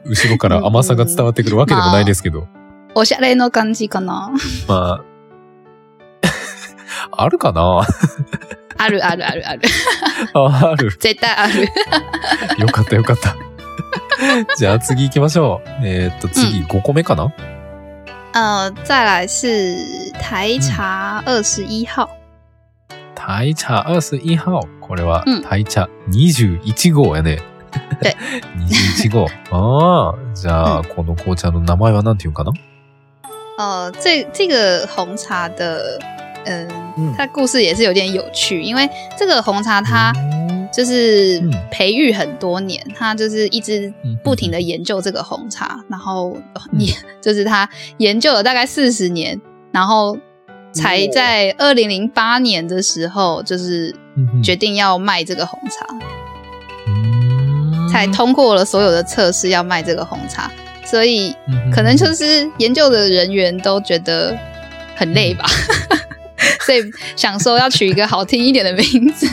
[0.05, 2.48] 後ろから甘さが伝わってくるわけでもないですけど。
[2.94, 4.31] おしゃれの感じかな。
[4.66, 5.05] まあ、
[7.25, 7.87] あるかな？
[8.78, 9.61] あるあるあるある。
[10.35, 10.90] あ ある。
[11.00, 11.64] 絶対ある。
[12.58, 13.37] よかったよかった。
[14.56, 15.70] じゃあ次行きましょう。
[15.87, 17.32] えーっと、次5個目かな、
[18.35, 19.76] 呃，再来是
[20.20, 22.08] 台茶二十一号。
[23.14, 24.61] タイ茶21号。
[24.80, 27.40] これはうんタイ茶21号やね。
[28.02, 28.16] 对
[28.58, 29.26] 21 号。
[29.50, 32.52] ああ、じゃあ、この紅茶の名前は何て言うかな？
[33.58, 35.98] 呃，这这个红茶的，
[36.44, 37.14] 嗯、嗯。
[37.16, 40.52] 它故事也是有点有趣，因为这个红茶它嗯。
[40.72, 46.35] 就是嗯培育很多年，它就是一直嗯不停的研究这个红茶，然后
[46.70, 49.38] 你、 就是他研究了大概四十年，
[49.70, 50.16] 然后
[50.72, 55.87] 才在二零零八年的时候，就是嗯决定要卖这个红茶，
[56.88, 57.87] 嗯。
[57.90, 60.50] 才通过了所有的测试要卖这个红茶。
[60.87, 64.35] 所以嗯可能就是研究的人员都觉得
[64.96, 65.44] 很累吧，
[66.60, 66.82] 所以
[67.16, 69.26] 想说要取一个好听一点的名字，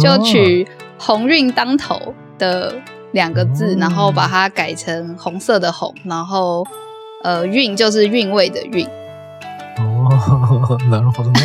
[0.00, 0.66] 就取
[0.98, 2.74] “鸿运当头”的
[3.12, 6.66] 两个字，哦然后把它改成红色的红，然后
[7.22, 8.86] 呃韵就是韵味的韵。
[9.76, 11.40] あー なるほどね。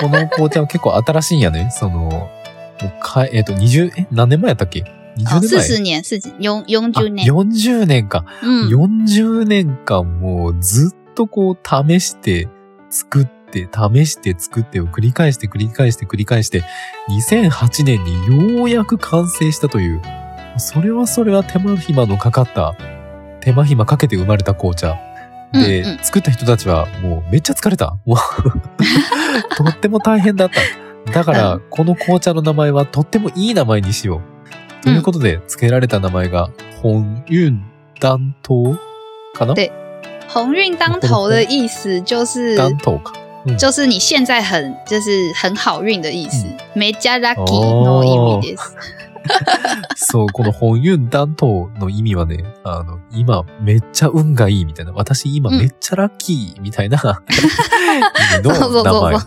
[0.00, 1.68] この紅茶は結構新しいんやね。
[1.72, 2.30] その、も
[2.80, 4.82] うかえっ、と、20、え、何年前やったっけ？
[4.82, 4.84] 哦
[5.16, 5.62] ，?20 四年前？
[5.62, 8.24] 十年，四十永永久あ年，40年か。
[8.42, 12.46] 嗯，40年間もうずっとこう試して、
[12.90, 16.62] 作って、試して作ってを繰り返して繰り返して繰り返して、
[17.10, 20.02] 2008年にようやく完成したという、
[20.58, 22.74] それはそれは手間暇のかかった、
[23.40, 24.98] 手間暇かけて生まれた紅茶。
[25.52, 27.96] で、うんうん作った人たちはもうめっちゃ疲れた。
[29.56, 31.12] とっても大変だった。
[31.12, 34.20] だから、うんこの紅茶の名前はとってもいい名前にしよ
[34.80, 34.84] う。
[34.84, 36.50] ということで、付けられた名前が、
[36.82, 37.64] 本運
[38.00, 38.78] 断頭
[39.34, 39.54] かな？
[39.54, 39.72] 对
[40.28, 43.27] 鸿运当头的意思就是断頭か。
[43.56, 48.02] 就是你现在很就是很好运的意思，めちゃラッキー哦。
[48.02, 48.76] の意味です。
[49.96, 56.98] そう、この本運断頭の意味はね、あの、今めっちゃ運がいいみたいな、私今めっちゃラッキーみたいな。
[57.28, 59.26] 意味そうそうの名前そ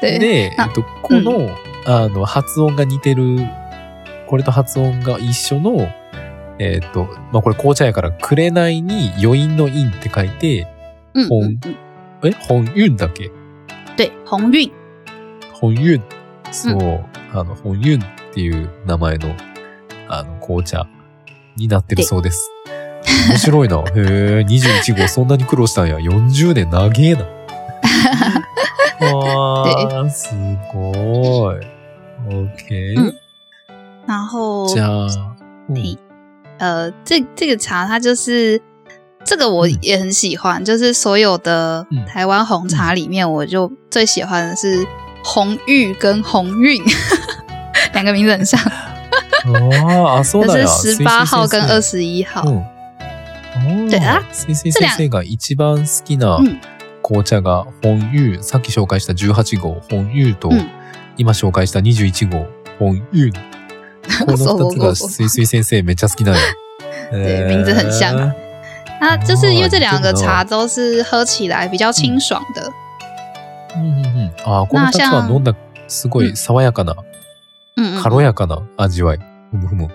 [0.00, 1.50] 对，で、あえっと、この、
[1.84, 3.38] あの、発音が似てる、
[4.26, 5.88] これと発音が一緒の、
[6.58, 10.66] えっと、まあ、これ紅茶やから、紅に余韻の韻って書いて、
[11.14, 11.76] 嗯红嗯嗯，
[12.24, 13.30] え本運だっけ？
[13.96, 14.70] 对，鸿运，
[15.52, 16.02] 本運。
[16.50, 18.02] そう、あの、本運っ
[18.32, 19.34] ていう名前の、
[20.08, 20.86] あの、紅茶
[21.56, 22.50] になってるそうです。
[23.28, 23.78] 面白いな。
[23.82, 25.98] へえ、21号そんなに苦労したんや。
[25.98, 27.24] 40年長えな。
[29.14, 30.34] わー、す
[30.72, 31.56] ごい。
[32.28, 32.98] OK。
[32.98, 33.14] 嗯
[34.06, 35.36] 然后じゃあ、
[35.68, 35.98] うん嘿
[36.58, 38.58] 呃，这这个茶它就是
[39.27, 44.85] 这个我嗯也很喜欢，就是所有的嗯台湾红茶里面，我就最喜欢的是
[45.23, 46.83] 红玉跟红韵，
[47.93, 48.59] 两个名字很像，
[49.45, 50.81] あーあ、そう就是だよ。
[50.81, 51.97] 十八号跟二十。
[51.97, 52.43] 十一号。
[52.45, 53.89] うん。
[53.89, 56.59] 对あ水水先生が一番好きなうん
[57.03, 60.69] 紅茶が本湯、さっき紹介した18号本湯と、うん
[61.15, 62.47] 今紹介した21号
[62.79, 63.31] 本湯。
[64.25, 66.41] この二つが水水先生めっちゃ好きなんや。
[67.11, 68.46] 对 名字很像えー
[69.00, 72.72] 那就是因为这两个哦茶都是喝起来比较清爽的，
[73.76, 75.54] うんうんうんあーこの二つは飲んだ
[75.86, 76.94] すごい爽やかな、
[77.76, 79.18] 嗯嗯軽やかな味わい？
[79.52, 79.88] ふむふむ。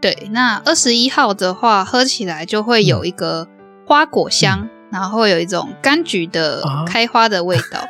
[0.00, 3.48] 对，那二十一号的话，喝起来就会有一个
[3.86, 7.80] 花果香，然后会有一种柑橘的啊开花的味道。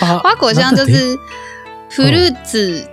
[0.00, 1.18] あ花果香就是
[1.90, 2.88] フルーツ、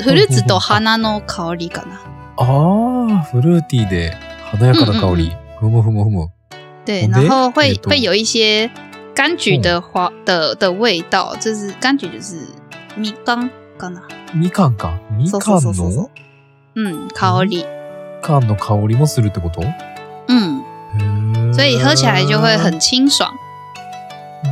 [0.00, 2.00] フルーツと花の香りかな。
[2.36, 4.16] ああ、フルーティーで
[4.50, 5.36] 華やかな香り。
[5.62, 6.28] ふむふむふむ。
[6.84, 8.68] 对，红的然后会会有一些
[9.14, 12.48] 柑橘的花的的味道，就是柑橘就是
[12.96, 13.48] 蜜柑
[13.78, 13.88] か？
[13.88, 14.02] な。
[14.34, 14.98] みかんか。
[15.16, 16.10] みかんの？
[16.74, 17.58] 嗯，香り。
[17.58, 17.64] み
[18.22, 19.62] かんの香りもするってこと？
[20.26, 20.64] 嗯，
[21.54, 23.28] 所以喝起来就会很清爽。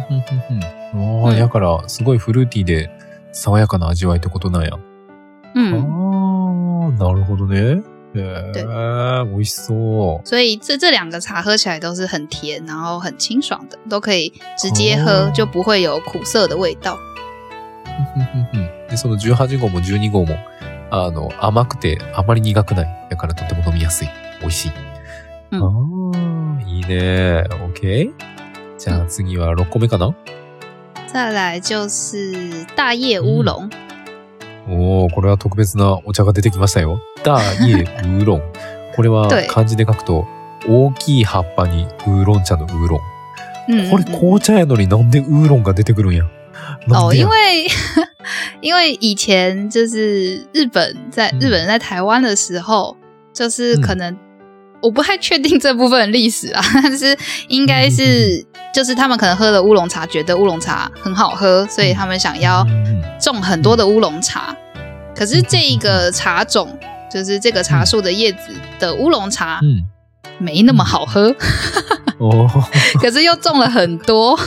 [0.08, 2.88] ふんふんふんああ、うんやから、すごいフルーティーで
[3.32, 4.78] 爽やかな味わいってことなんや。
[5.56, 7.82] 嗯，ああ、なるほどね。
[8.14, 10.28] へえ、美味しそう。
[10.28, 16.98] 所以这这两个茶喝起来都是很甜，然后很清爽的，都可以直接喝，哦就不会有苦涩的味道。
[18.90, 20.36] で、その18号も12号も、
[20.90, 23.08] あの、甘くてあまり苦くない。
[23.10, 24.08] だからとても飲みやすい。
[24.40, 24.72] 美味しい。
[25.52, 27.44] うんああ、いいね。
[27.50, 28.12] OK?
[28.78, 30.14] じゃあ次は6個目かな
[31.06, 33.68] 再来就是大叶乌龙，
[34.68, 37.00] おー、これは特別なお茶が出てきましたよ。
[37.24, 38.42] 大叶ウーロン。
[38.94, 40.26] これは对漢字で書くと、
[40.68, 43.00] 大きい葉っぱにウーロン茶のウーロン。
[43.68, 46.24] 嗯これ紅茶やのになんでウーロンが出てくるんや？
[46.88, 47.22] なん哦，でや？
[47.22, 47.68] 因为
[48.60, 52.96] 因为以前就是日本在嗯日本人在台湾的时候，
[53.32, 54.16] 就是嗯可能、
[54.82, 57.16] 我不太确定这部分的历史啊，但是
[57.48, 64.55] 应该嗯是就是他们可能喝了乌龙茶，觉得乌龙茶很好喝，所以他们想要うん种很多的乌龙茶。
[65.15, 66.77] 可是这一个茶种，
[67.11, 69.85] 就是这个茶树的叶子的乌龙茶うん。
[70.37, 71.33] 没那么好喝，
[72.19, 74.37] おー 可是又种了很多，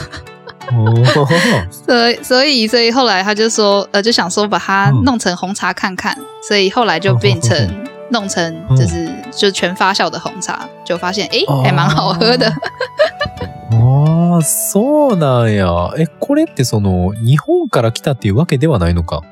[0.71, 6.15] おー 所以所以所以后来他就说，呃，就想说把它嗯弄成红茶看看，
[6.47, 12.52] 所以后来就变成弄成就是 就全发酵的红茶，就发现诶还蛮好喝的。
[13.72, 15.92] ああ、そうなんや。
[15.96, 19.22] え、これってその、日本から来たっていうわけではないのか？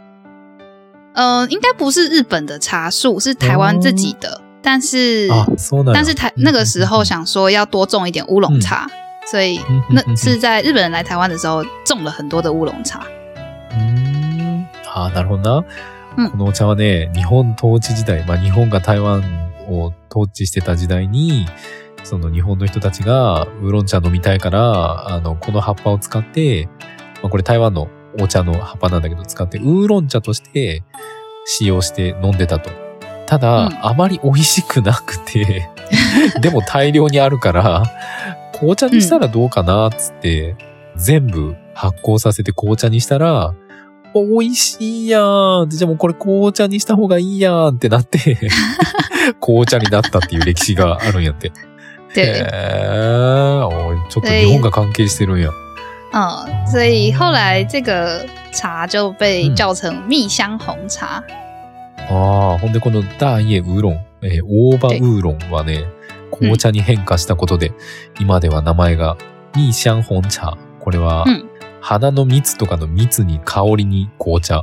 [1.14, 4.40] 呃，应该不是日本的茶树，是台湾自己的。
[4.62, 5.94] 但是あ、そうなんや。
[5.94, 8.86] 但是台那个时候想说要多种一点乌龙茶，
[9.30, 9.60] 所以
[9.90, 13.00] 那是在日本人来台湾的时候种了很多的乌龙茶。
[13.72, 14.66] うーん。
[14.94, 15.64] ああ、なるほどな。
[16.16, 19.22] うんこのお茶はね、日本統治時代、まあ日本が台湾
[19.72, 21.46] を統治してた時代に、
[22.04, 26.68] その日本の人たちがウーロン茶飲みたいから、あの、この葉っぱを使って、
[27.22, 27.88] まあこれ台湾の
[28.20, 30.82] お茶の葉っぱなんだけど使って、ウーロン茶として
[31.44, 32.70] 使用して飲んでたと。
[33.26, 35.70] ただ、うんあまり美味しくなくて、
[36.40, 37.82] でも大量にあるから、
[38.52, 40.56] 紅茶にしたらどうかなっつって、
[40.96, 43.54] 全部発酵させて紅茶にしたら、
[44.14, 45.18] 美味しいや
[45.64, 48.38] んじゃあもうこれ紅茶にした方がいいやんってなって、
[49.40, 51.48] 紅茶になったっていう歴史があるんやって。
[51.48, 51.52] へ
[52.14, 55.50] 对，ーおいちょっと日本が関係してるんや。
[56.12, 61.22] 嗯，所以后来这个茶就被叫成蜜香红茶。
[62.10, 65.86] ああ、ほんでこの大家ウーロン、えー大葉ウーロンはね、
[66.30, 67.72] 紅茶に変化したことで、
[68.20, 69.16] 今では名前が
[69.56, 70.58] ミーシャンホン茶。
[70.80, 71.48] これはうん、
[71.82, 74.62] 花の蜜とかの蜜に香りに紅茶。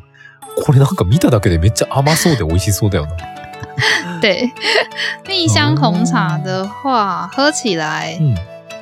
[0.66, 3.12] これなんか見ただけでめっちゃ甘そうで美味しそうだよな。
[4.22, 4.50] 对，
[5.28, 8.36] 蜜香红茶的话，喝起来うん。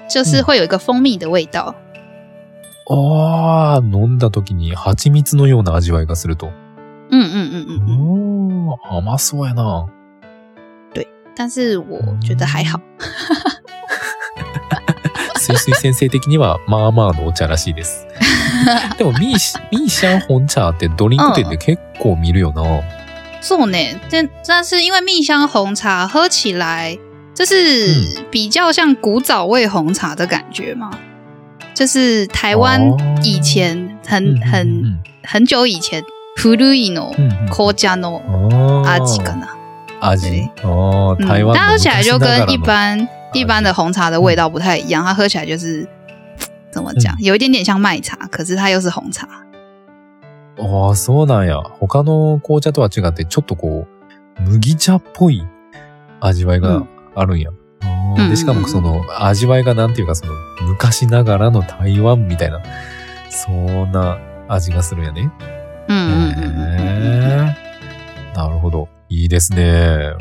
[0.09, 1.75] 就是会有一个蜂蜜的味道。
[2.89, 6.51] ああ、飲んだ時に蜂蜜のような味わいがすると。
[7.11, 9.87] 嗯嗯嗯嗯嗯，おー、甘そうやな。
[11.35, 12.79] 但是我觉得还好。
[15.35, 18.07] すいすい先生的には、まあまあのお茶らしいです。
[18.97, 22.81] でも、ミーシ、ミーシャン本茶ってドリンク店で結構見るよな。
[23.41, 23.77] 做呢，
[24.09, 26.97] 但但是因为蜜香红茶喝起来
[27.35, 30.89] 就是比较像古早味红茶的感觉嘛，
[31.75, 36.03] 就是台湾哦以前很うん很うん很久以前
[36.35, 37.13] 古いの
[37.49, 38.21] 紅茶の
[38.83, 39.47] 味かな。
[40.01, 40.49] 味。
[40.63, 45.87] 哦，嗯台湾它喝起来就跟一の般一般的红茶的味道不太一样，它喝起来就是
[46.77, 49.27] 怎么讲，有一点点像麦茶，可是它又是红茶。
[50.59, 51.59] ああ、そうなんや。
[51.79, 53.87] 他の紅茶とは違って、ちょっとこ
[54.39, 55.43] う、麦茶っぽい
[56.19, 56.85] 味わいが
[57.15, 57.49] あるんや。
[57.49, 62.61] うんで、しかもその、味わいがなんていうか、その、昔ながらの台湾みたいな、
[63.31, 65.31] そんな味がするんやね。
[65.87, 68.87] 嗯嗯嗯嗯へーなるほど。
[69.09, 70.13] いいですね。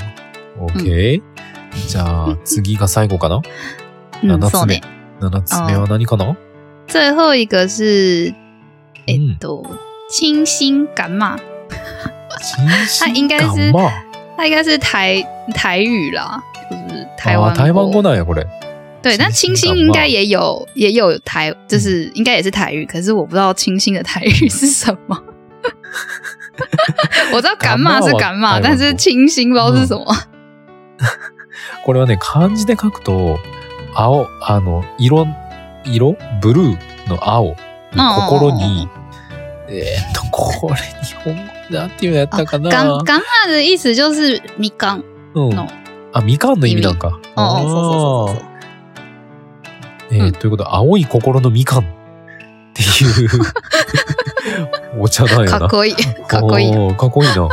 [0.59, 1.23] OK。
[1.89, 3.43] じゃあ、次が最後かな？
[4.23, 4.81] 嗯，七つ目そうね。。
[5.21, 6.37] 7つ目は何かな？
[6.87, 8.33] 最后一个是，
[9.07, 9.37] え嗯。
[9.37, 9.65] っと，
[10.09, 11.37] 清新感冒，
[13.01, 13.73] 它应该是
[14.37, 15.23] 它应该是台
[15.55, 18.47] 台语啦，就是台湾あー台湾語なんや、これ。
[19.03, 25.23] 对，那清新应该也有也有台，就是应该也是台语，可是我不知道清新的台语是什么。
[27.33, 30.05] 我知道感冒是感冒，但是清新不知道是什么。
[31.85, 33.39] これはね、漢字で書くと、
[33.95, 35.27] 青、あの、色、
[35.93, 36.17] 色？
[36.41, 37.57] ブルーの青
[37.93, 38.89] の心に、
[39.69, 42.71] えーっと、これ日本語なんていうのやったかな？
[42.71, 45.51] 感感冒的意思就是みかんうん。
[45.51, 45.69] の。
[46.13, 47.19] あ、みかんの意味なんか。
[47.37, 48.47] 哦，そうそうそうそう。
[50.13, 51.85] えーうんということは、青い心のみかんっ
[52.75, 52.85] てい
[53.27, 53.41] う
[55.03, 55.59] お茶なんやな。
[55.61, 56.73] かっこいい、かっこいい。
[56.95, 57.49] かっこいいな。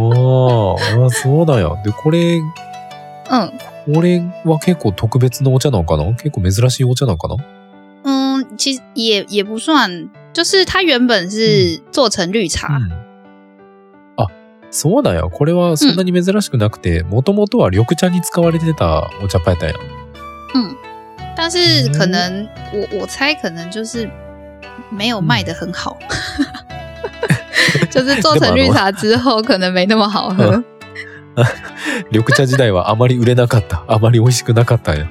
[0.00, 1.70] おーあ、そうなんや。
[1.84, 2.38] で、これ、
[3.30, 3.52] 嗯
[3.94, 6.04] これは結構特別なお茶なのかな？
[6.14, 7.36] 結構珍しいお茶なのかな？
[8.04, 12.90] 嗯，其实也也不算，就是它原本是做成绿茶，うん。
[14.16, 14.26] あ、
[14.70, 15.30] そうだよ。
[15.30, 19.74] これはそんなに珍しくなくて、もともとは緑茶に使われてたお茶っ葉やったんや。
[20.54, 20.76] 嗯，
[21.34, 24.08] 但是可能、我我猜可能就是
[24.90, 25.96] 没有卖的很好，
[27.90, 30.62] 就是做成绿茶之后可能没那么好喝。
[32.12, 33.82] 緑茶時代はあまり売れなかった。
[33.88, 35.08] あまり美味しくなかったんや。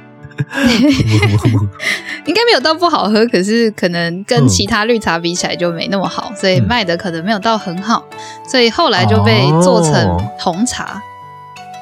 [2.25, 8.03] 应该没有到不好喝，可是可能跟嗯其他绿茶比起来就没那么好，所以嗯卖的可能没有到很好，
[8.49, 11.01] 所以后来就被做成红茶，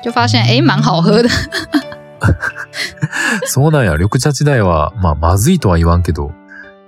[0.03, 1.29] 就发现诶蛮好喝的。
[3.47, 3.97] そうなんや。
[3.97, 6.27] 緑茶時代は、まあ、まずいとは言わんけど、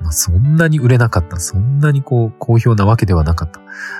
[0.01, 1.39] まあ、そんなに売れなかった。
[1.39, 3.59] そんなにこう、好評なわけではなかった。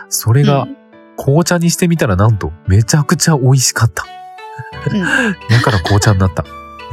[0.10, 0.76] それが、嗯
[1.16, 4.04] 紅茶にしてみたらなんと、めちゃくちゃ美味しかった。
[4.92, 5.00] 嗯，
[5.48, 6.44] だから紅茶になった。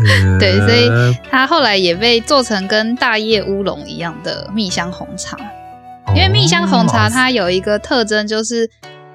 [0.40, 5.38] 对へー所以它后来也被做成跟大叶乌龙一样的蜜香红茶。
[6.14, 8.70] 因为蜜香红茶它有一个特征就是，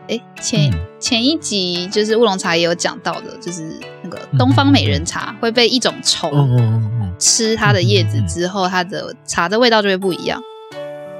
[0.09, 10.41] 哎，前嗯前一集就是乌龙茶也有讲到的，就是那个东方美人茶会被一种うん虫うんうん吃它的叶子之后，它的茶的味道就会不一样。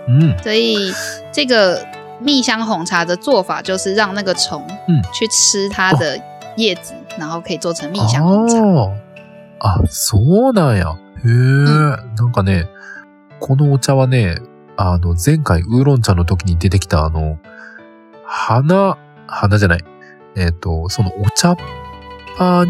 [0.09, 0.23] うん。
[0.23, 0.43] うん。
[0.43, 0.93] 所以
[1.33, 1.87] 这个
[2.19, 6.21] 蜜香红茶的做法就是让那个虫嗯去吃它的
[6.57, 8.57] 叶子， 然后可以做成蜜香红茶。
[9.60, 10.98] ああ、そうなんや。
[11.26, 11.32] へえ、
[12.16, 12.70] なんかね、
[13.40, 14.38] このお茶はね、
[14.78, 17.40] あの、前回ウーロン茶の時に出てきたあの、
[18.26, 18.98] 花、
[19.28, 19.84] 花じゃない。
[20.36, 21.58] えっ、と、そのお茶っ
[22.38, 22.66] 葉、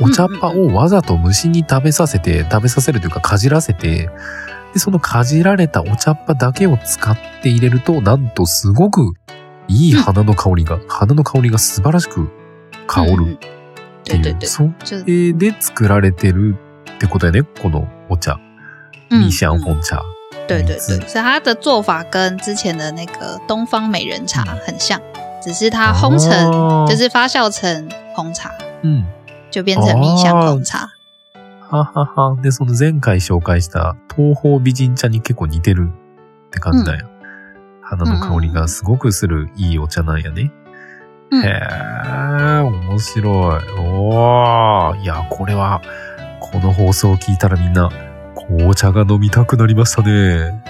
[0.00, 4.08] お茶っ葉をわざと虫に食べさせて、食べさせるというかかじらせて、
[4.72, 9.14] で、そのかじられたお茶っ葉だけを使って入れると、なんとすごく
[9.68, 12.30] いい花の香りが、花の香りが素晴らしく
[12.86, 13.38] 香る
[14.04, 16.56] で作られてる
[16.96, 18.38] ってことやね、このお茶。
[19.10, 20.02] 嗯蜜香嗯红茶。
[20.46, 25.00] 对对对，所以它的做法跟之前的那个东方美人茶嗯很像，
[25.42, 28.50] 只是它烘成、哦就是发酵成红茶，
[28.82, 29.04] うん。
[29.50, 30.88] 就变成蜜香红茶。
[31.70, 32.36] ははは。
[32.42, 35.90] で、その前回紹介した東方美人茶に結構似てる
[36.48, 37.08] って感じだよ。
[37.80, 40.50] 花の香りがすごくするいいお茶なんやね。
[41.38, 43.34] うんへえ、面白い。
[43.78, 45.00] おー。
[45.02, 45.80] いや、これは、
[46.40, 47.88] この放送を聞いたらみんな、
[48.34, 50.62] 紅茶が飲みたくなりましたね。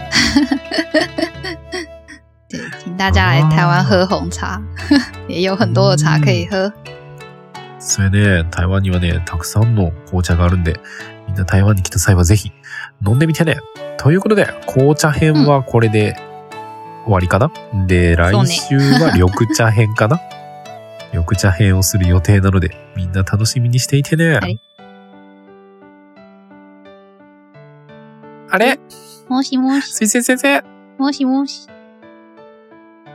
[2.49, 4.61] 对，请大家来台湾喝红茶，
[5.29, 6.73] 也有很多的茶可以喝。
[7.81, 10.79] それね、台湾にはね、たくさんの紅茶があるんで、
[11.27, 12.53] みんな台湾に来た際はぜひ
[13.07, 13.59] 飲んでみてね。
[13.99, 16.17] ということで、紅茶編はこれで
[17.05, 17.51] 終わりかな、
[17.87, 20.21] で、来週は緑茶編かな？
[21.15, 24.35] 緑茶編をする予定なので、みんな楽しみにしていてね。
[24.35, 24.61] はい
[28.51, 28.79] あれ？
[29.29, 30.63] もしもし、水星先生
[30.97, 31.71] もしもし、あ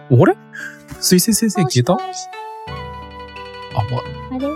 [0.09, 0.35] れ？
[0.99, 1.93] 水星先生消えた？
[1.93, 1.97] あ、
[3.89, 4.47] ま、あれ？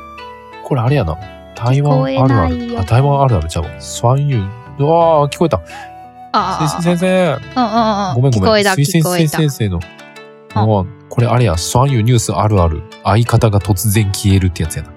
[0.64, 1.18] これあれやな。
[1.56, 2.74] 台湾あるある。
[2.74, 3.70] よあ、台湾あるあるちゃうわ。
[3.80, 4.40] 酸油。
[4.80, 5.62] うわー、聞こえた。
[6.34, 7.06] ああ水星先生。
[7.06, 8.16] うんうんうん。
[8.16, 8.64] ごめんごめん。
[8.76, 9.28] 水星。
[9.30, 9.80] 先生の。
[10.56, 12.82] もうこれあれや、酸油ニュースあるある。
[13.04, 14.90] 相方が突然消えるってやつやな。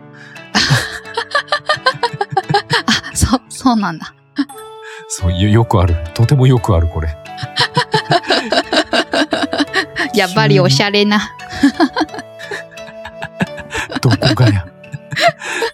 [2.87, 4.15] あ、そう、そうなんだ。
[5.09, 5.95] そう、よよくある。
[6.15, 7.15] とてもよくある、これ。
[10.15, 11.21] やっぱりおしゃれな。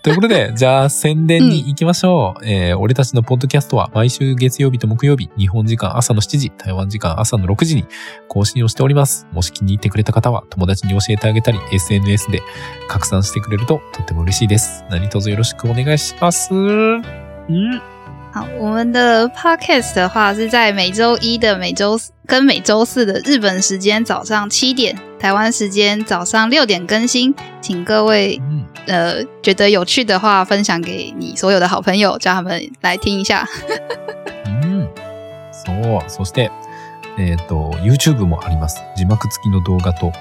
[0.02, 2.44] ということで、 じゃあ宣伝に行きましょう。
[2.44, 7.86] えー俺たちのポッドキャストは毎週月曜日と木曜日、日本時間朝の7時、台湾時間朝の6時に
[8.28, 9.26] 更新をしております。
[9.32, 12.42] もし気に入ってくれた方は友達に教えてあげたり、SNS で
[12.88, 14.84] 拡散してくれるととっても嬉しいです。
[14.90, 16.52] 何卒よろしくお願いします。
[16.52, 17.91] うん
[18.31, 33.47] 好，我们的 podcast 的话是在每周一的每周四跟每周四的日本时间早上七点，台湾时间早上六点更新，请各位うん呃觉得有趣的话分享给你所有的好朋友，叫他们来听一下。
[34.45, 34.87] うん。
[35.51, 36.01] そう。
[36.07, 36.51] そして、
[37.17, 38.81] えっ、と、YouTube もあります。
[38.95, 40.11] 字幕付きの動画と、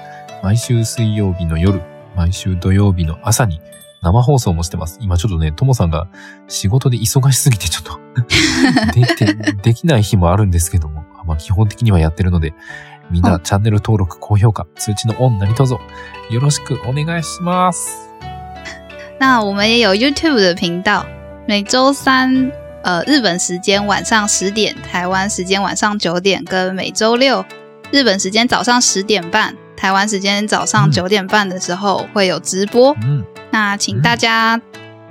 [0.41, 1.81] 毎週水曜日の夜、
[2.15, 3.61] 毎週土曜日の朝に
[4.02, 4.98] 生放送もしてます。
[5.00, 6.08] 今ちょっとね、ともさんが
[6.48, 8.00] 仕事で忙しすぎてちょっと
[8.92, 12.52] できて、できない日もあるんですけども、まあ基本的にはやってるので、
[13.10, 15.74] みんうなんチャンネル登録、高評価、通知のオン何卒
[16.30, 18.08] よろしくお願いします。
[19.20, 21.06] 那我们也有 YouTube 的频道，
[21.46, 22.50] 每周三
[22.82, 27.44] 呃日本时间晚上十点，台湾时间晚上九点，跟每周六
[27.92, 32.96] 日本时间早上十点半，台湾时间早上嗯九点半的时候会有直播。
[33.00, 33.24] うん。
[33.52, 34.60] 那请大家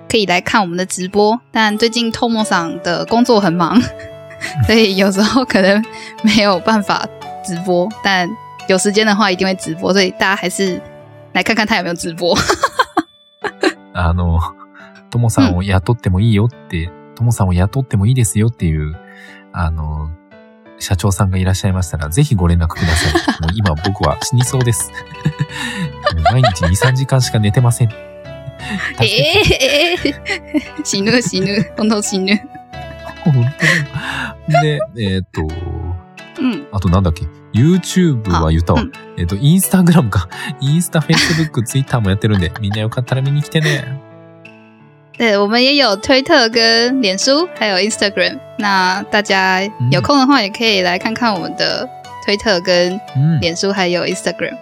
[0.10, 3.80] 可以来看我们的直播，但最近 Tomo 桑的工作很忙，
[4.68, 5.82] 所以有时候可能
[6.24, 7.08] 没有办法
[7.46, 8.28] 直播，但
[8.68, 10.82] 有时间的话一定会直播，所以大家还是
[11.34, 12.36] 来看看他有没有直播。
[13.94, 14.40] あの、
[15.12, 18.96] ともさんを雇ってもいいよって、ともさんを雇ってもいいですよっていう、
[19.54, 20.10] あの、
[20.80, 23.14] 社長さんがいらっしゃいましたら、ぜひご連絡ください。
[23.44, 24.92] もう今僕は死にそうです。
[26.32, 27.90] 毎日2、3時間しか寝てません。
[29.02, 29.98] ええ
[30.84, 32.40] 死ぬ 死ぬ、本当死ぬ。
[33.24, 33.46] 本当に
[34.62, 35.48] で、えーっと、
[36.42, 36.68] うん。
[36.72, 38.80] あとなんだっけ ?YouTube は言ったわ。
[38.80, 40.28] あうんえーっと、インスタグラムか。
[40.60, 43.84] インスタ、Facebook、Twitter もやってるんで、みんなよかったら見に来てね。
[45.18, 48.40] 对，我们也有推特跟脸书，还有 Instagram。
[48.58, 51.88] 那大家有空的话，也可以来看看我们的
[52.26, 53.40] 推特跟うん。
[53.40, 54.58] 脸书还有 Instagram。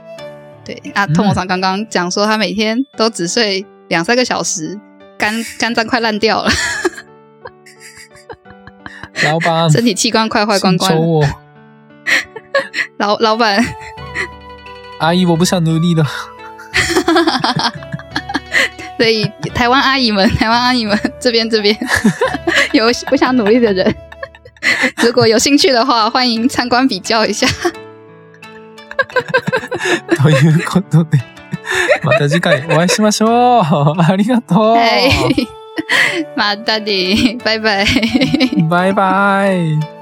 [0.66, 4.78] 对啊，嗯托莫桑刚刚讲说他每天都只睡两三个小时，
[5.18, 6.51] 肝肝脏快烂掉了，
[9.24, 10.97] 老板、身体器官快坏光光了。
[10.97, 11.24] 身長を
[12.99, 13.64] 老老板，
[15.01, 16.05] 愛を不想努力了。
[18.97, 21.76] 所以台湾阿姨们， 台湾阿姨们这边这边
[22.72, 23.95] 有不想努力的人，
[24.99, 27.47] 如果有兴趣的话，欢迎参观比较一下。
[30.16, 31.18] ということで、
[32.03, 34.01] また次回お会いしましょう。
[34.01, 34.59] ありがとう。
[34.76, 35.47] はい。
[36.36, 37.38] またね。
[37.43, 37.86] バイバイ。
[38.70, 39.99] バイバイ。